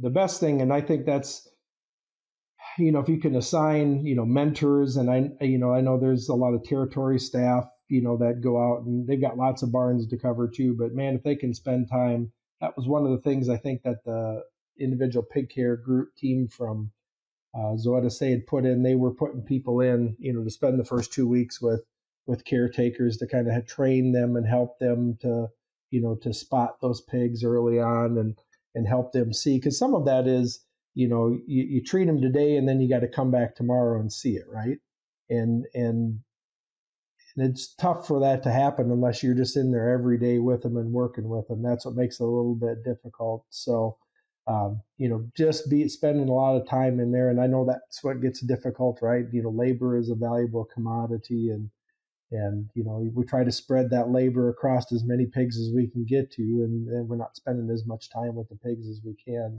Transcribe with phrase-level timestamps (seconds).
[0.00, 1.48] the best thing, and I think that's
[2.78, 5.98] you know if you can assign you know mentors, and I you know I know
[5.98, 9.62] there's a lot of territory staff you know that go out and they've got lots
[9.62, 10.76] of barns to cover too.
[10.78, 13.82] But man, if they can spend time, that was one of the things I think
[13.82, 14.42] that the
[14.78, 16.92] individual pig care group team from
[17.54, 18.82] uh, Zoetis Say had put in.
[18.82, 21.82] They were putting people in, you know, to spend the first two weeks with
[22.26, 25.48] with caretakers to kind of train them and help them to,
[25.90, 28.38] you know, to spot those pigs early on and
[28.78, 30.64] and help them see because some of that is,
[30.94, 34.00] you know, you, you treat them today and then you got to come back tomorrow
[34.00, 34.78] and see it, right?
[35.28, 36.20] And and
[37.36, 40.62] and it's tough for that to happen unless you're just in there every day with
[40.62, 41.62] them and working with them.
[41.62, 43.44] That's what makes it a little bit difficult.
[43.50, 43.98] So
[44.48, 47.28] um, you know, just be spending a lot of time in there.
[47.28, 49.26] And I know that's what gets difficult, right?
[49.30, 51.70] You know, labor is a valuable commodity and,
[52.30, 55.86] and, you know, we try to spread that labor across as many pigs as we
[55.86, 59.00] can get to, and, and we're not spending as much time with the pigs as
[59.04, 59.56] we can.